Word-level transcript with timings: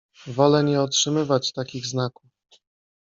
Wolę 0.27 0.63
nie 0.63 0.81
otrzymywać 0.81 1.53
takich 1.53 1.85
znaków!… 1.85 2.29